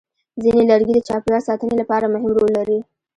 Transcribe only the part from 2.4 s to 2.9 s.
لري.